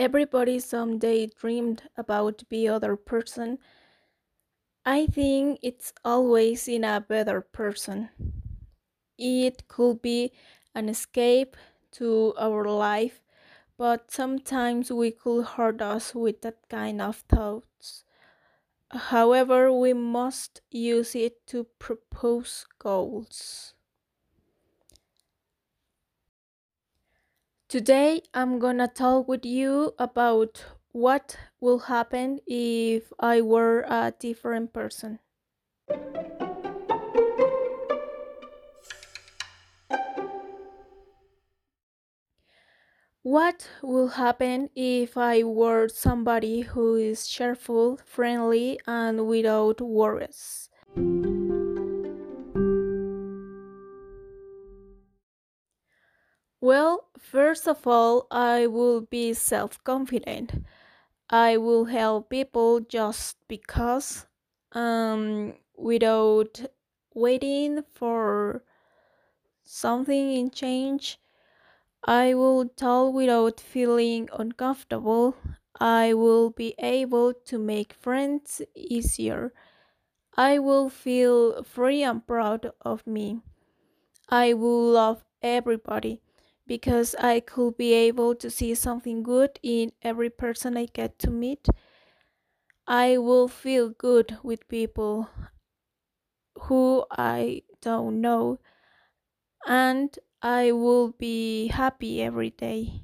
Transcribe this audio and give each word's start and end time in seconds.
Everybody 0.00 0.60
someday 0.60 1.26
dreamed 1.26 1.82
about 1.94 2.48
be 2.48 2.66
other 2.66 2.96
person. 2.96 3.58
I 4.82 5.04
think 5.04 5.58
it's 5.62 5.92
always 6.02 6.66
in 6.68 6.84
a 6.84 7.04
better 7.06 7.42
person. 7.42 8.08
It 9.18 9.68
could 9.68 10.00
be 10.00 10.32
an 10.74 10.88
escape 10.88 11.54
to 12.00 12.32
our 12.38 12.64
life, 12.64 13.20
but 13.76 14.10
sometimes 14.10 14.90
we 14.90 15.10
could 15.10 15.44
hurt 15.44 15.82
us 15.82 16.14
with 16.14 16.40
that 16.40 16.66
kind 16.70 17.02
of 17.02 17.16
thoughts. 17.28 18.04
However, 18.90 19.70
we 19.70 19.92
must 19.92 20.62
use 20.70 21.14
it 21.14 21.46
to 21.48 21.64
propose 21.78 22.64
goals. 22.78 23.74
Today, 27.70 28.22
I'm 28.34 28.58
gonna 28.58 28.88
talk 28.88 29.28
with 29.28 29.46
you 29.46 29.94
about 29.96 30.64
what 30.90 31.36
will 31.60 31.78
happen 31.86 32.40
if 32.44 33.12
I 33.20 33.42
were 33.42 33.82
a 33.82 34.12
different 34.18 34.72
person. 34.72 35.20
What 43.22 43.68
will 43.84 44.08
happen 44.08 44.70
if 44.74 45.16
I 45.16 45.44
were 45.44 45.86
somebody 45.86 46.62
who 46.62 46.96
is 46.96 47.28
cheerful, 47.28 48.00
friendly, 48.04 48.80
and 48.88 49.28
without 49.28 49.80
worries? 49.80 50.70
Well, 56.62 57.08
first 57.18 57.68
of 57.68 57.86
all, 57.86 58.26
I 58.30 58.66
will 58.66 59.02
be 59.02 59.34
self 59.34 59.82
confident. 59.84 60.64
I 61.30 61.56
will 61.58 61.86
help 61.86 62.30
people 62.30 62.80
just 62.80 63.36
because, 63.48 64.26
um, 64.72 65.54
without 65.76 66.60
waiting 67.14 67.82
for 67.92 68.64
something 69.64 70.32
in 70.32 70.50
change. 70.50 71.18
I 72.04 72.34
will 72.34 72.68
talk 72.68 73.14
without 73.14 73.60
feeling 73.60 74.28
uncomfortable. 74.32 75.36
I 75.80 76.14
will 76.14 76.50
be 76.50 76.74
able 76.78 77.34
to 77.34 77.58
make 77.58 77.92
friends 77.94 78.62
easier. 78.74 79.54
I 80.36 80.58
will 80.58 80.88
feel 80.90 81.62
free 81.64 82.02
and 82.02 82.26
proud 82.26 82.72
of 82.82 83.06
me. 83.06 83.42
I 84.30 84.54
will 84.54 84.82
love 84.92 85.24
everybody 85.42 86.22
because 86.70 87.16
I 87.16 87.40
could 87.40 87.76
be 87.76 87.92
able 87.94 88.36
to 88.36 88.48
see 88.48 88.76
something 88.76 89.24
good 89.24 89.58
in 89.60 89.90
every 90.02 90.30
person 90.30 90.76
I 90.76 90.86
get 90.86 91.18
to 91.18 91.28
meet. 91.28 91.66
I 92.86 93.18
will 93.18 93.48
feel 93.48 93.88
good 93.88 94.38
with 94.44 94.68
people 94.68 95.28
who 96.60 97.04
I 97.10 97.62
don't 97.82 98.20
know, 98.20 98.60
and 99.66 100.16
I 100.42 100.70
will 100.70 101.10
be 101.10 101.66
happy 101.74 102.22
every 102.22 102.50
day. 102.50 103.02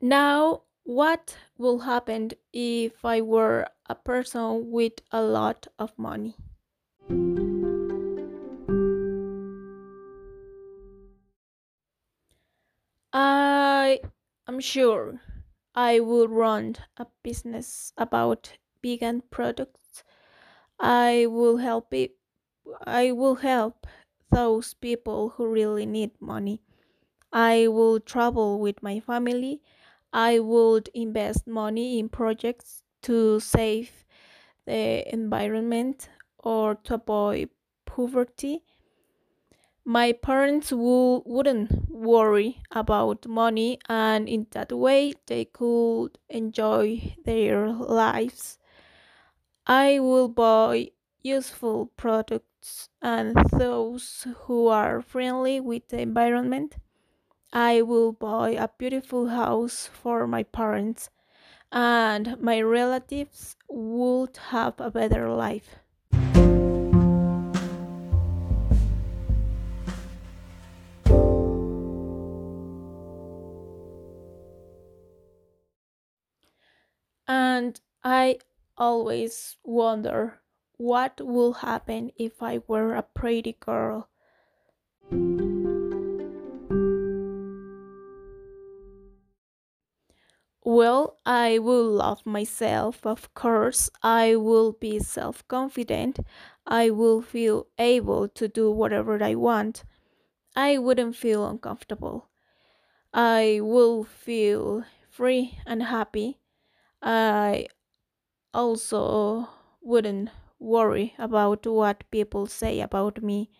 Now, 0.00 0.62
what 0.90 1.36
will 1.56 1.78
happen 1.78 2.32
if 2.52 3.04
I 3.04 3.20
were 3.20 3.64
a 3.86 3.94
person 3.94 4.72
with 4.72 4.94
a 5.12 5.22
lot 5.22 5.68
of 5.78 5.96
money? 5.96 6.34
I 13.12 14.00
am 14.48 14.58
sure 14.58 15.20
I 15.76 16.00
will 16.00 16.26
run 16.26 16.74
a 16.96 17.06
business 17.22 17.92
about 17.96 18.58
vegan 18.82 19.22
products. 19.30 20.02
I 20.80 21.26
will 21.30 21.58
help 21.58 21.94
it, 21.94 22.16
I 22.84 23.12
will 23.12 23.36
help 23.36 23.86
those 24.32 24.74
people 24.74 25.34
who 25.36 25.46
really 25.46 25.86
need 25.86 26.10
money. 26.20 26.62
I 27.32 27.68
will 27.68 28.00
travel 28.00 28.58
with 28.58 28.82
my 28.82 28.98
family. 28.98 29.62
I 30.12 30.38
would 30.40 30.88
invest 30.94 31.46
money 31.46 31.98
in 31.98 32.08
projects 32.08 32.82
to 33.02 33.40
save 33.40 34.04
the 34.66 35.12
environment 35.12 36.10
or 36.38 36.76
to 36.84 36.94
avoid 36.94 37.50
poverty. 37.86 38.64
My 39.84 40.12
parents 40.12 40.72
will, 40.72 41.22
wouldn't 41.26 41.90
worry 41.90 42.62
about 42.70 43.26
money, 43.26 43.78
and 43.90 44.26
in 44.26 44.46
that 44.52 44.72
way, 44.72 45.12
they 45.26 45.44
could 45.44 46.18
enjoy 46.30 47.14
their 47.24 47.68
lives. 47.70 48.58
I 49.66 50.00
will 50.00 50.28
buy 50.28 50.90
useful 51.22 51.86
products 51.96 52.90
and 53.00 53.34
those 53.52 54.26
who 54.40 54.66
are 54.66 55.00
friendly 55.00 55.60
with 55.60 55.88
the 55.88 56.00
environment. 56.02 56.76
I 57.52 57.82
will 57.82 58.12
buy 58.12 58.50
a 58.50 58.68
beautiful 58.78 59.28
house 59.28 59.90
for 59.92 60.26
my 60.28 60.44
parents, 60.44 61.10
and 61.72 62.40
my 62.40 62.62
relatives 62.62 63.56
would 63.68 64.36
have 64.50 64.74
a 64.78 64.90
better 64.90 65.28
life. 65.32 65.76
And 77.26 77.80
I 78.04 78.38
always 78.78 79.56
wonder 79.64 80.40
what 80.76 81.20
will 81.20 81.52
happen 81.54 82.12
if 82.16 82.42
I 82.42 82.60
were 82.68 82.94
a 82.94 83.02
pretty 83.02 83.56
girl. 83.58 84.08
Well, 90.64 91.18
I 91.26 91.58
will 91.58 91.84
love 91.84 92.24
myself, 92.24 93.04
of 93.04 93.34
course. 93.34 93.90
I 94.02 94.36
will 94.36 94.72
be 94.72 94.98
self 94.98 95.46
confident. 95.48 96.18
I 96.66 96.88
will 96.88 97.20
feel 97.20 97.66
able 97.78 98.26
to 98.28 98.48
do 98.48 98.70
whatever 98.70 99.22
I 99.22 99.34
want. 99.34 99.84
I 100.56 100.78
wouldn't 100.78 101.16
feel 101.16 101.46
uncomfortable. 101.46 102.30
I 103.14 103.60
will 103.62 104.04
feel 104.04 104.84
free 105.10 105.58
and 105.66 105.82
happy. 105.84 106.40
I 107.02 107.68
also 108.54 109.48
wouldn't 109.80 110.30
worry 110.60 111.14
about 111.18 111.66
what 111.66 112.08
people 112.12 112.46
say 112.46 112.80
about 112.80 113.20
me. 113.22 113.50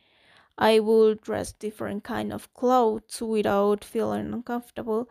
I 0.58 0.80
will 0.80 1.14
dress 1.16 1.52
different 1.52 2.04
kind 2.04 2.32
of 2.32 2.52
clothes 2.54 3.22
without 3.22 3.84
feeling 3.84 4.32
uncomfortable. 4.34 5.08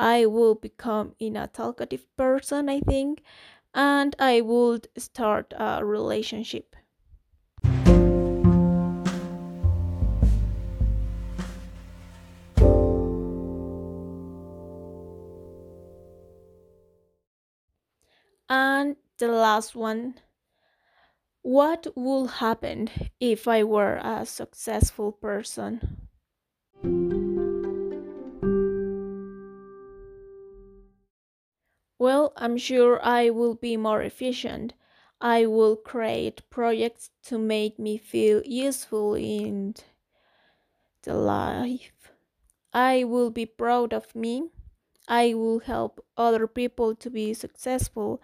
I 0.00 0.24
will 0.24 0.54
become 0.54 1.14
in 1.18 1.36
a 1.36 1.46
talkative 1.46 2.06
person, 2.16 2.70
I 2.70 2.80
think, 2.80 3.22
and 3.74 4.16
I 4.18 4.40
would 4.40 4.88
start 4.96 5.52
a 5.58 5.84
relationship. 5.84 6.74
And 18.48 18.96
the 19.18 19.28
last 19.28 19.76
one 19.76 20.14
what 21.42 21.86
would 21.94 22.30
happen 22.30 22.88
if 23.20 23.46
I 23.46 23.64
were 23.64 24.00
a 24.02 24.24
successful 24.24 25.12
person? 25.12 26.08
I'm 32.36 32.56
sure 32.56 33.00
I 33.02 33.30
will 33.30 33.54
be 33.54 33.76
more 33.76 34.02
efficient. 34.02 34.74
I 35.20 35.46
will 35.46 35.76
create 35.76 36.48
projects 36.50 37.10
to 37.24 37.38
make 37.38 37.78
me 37.78 37.98
feel 37.98 38.42
useful 38.44 39.14
in 39.14 39.74
the 41.02 41.14
life. 41.14 42.12
I 42.72 43.04
will 43.04 43.30
be 43.30 43.46
proud 43.46 43.92
of 43.92 44.14
me. 44.14 44.50
I 45.08 45.34
will 45.34 45.60
help 45.60 46.04
other 46.16 46.46
people 46.46 46.94
to 46.94 47.10
be 47.10 47.34
successful. 47.34 48.22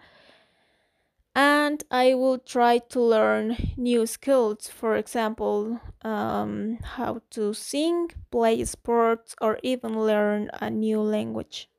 And 1.35 1.83
I 1.91 2.15
will 2.15 2.39
try 2.39 2.79
to 2.79 2.99
learn 2.99 3.57
new 3.77 4.07
skills, 4.07 4.67
for 4.69 4.95
example, 4.95 5.79
um, 6.01 6.77
how 6.81 7.21
to 7.31 7.53
sing, 7.53 8.09
play 8.31 8.63
sports, 8.65 9.35
or 9.39 9.59
even 9.61 9.99
learn 10.01 10.49
a 10.53 10.69
new 10.71 10.99
language. 11.01 11.69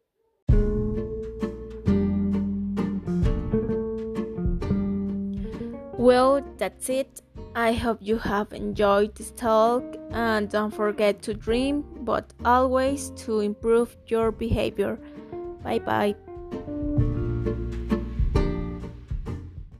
Well, 5.98 6.44
that's 6.58 6.88
it. 6.88 7.22
I 7.56 7.72
hope 7.72 7.98
you 8.00 8.18
have 8.18 8.52
enjoyed 8.52 9.16
this 9.16 9.32
talk 9.32 9.82
and 10.12 10.48
don't 10.48 10.72
forget 10.72 11.22
to 11.22 11.34
dream, 11.34 11.84
but 12.02 12.32
always 12.44 13.10
to 13.26 13.40
improve 13.40 13.96
your 14.06 14.30
behavior. 14.30 15.00
Bye 15.64 15.80
bye. 15.80 16.14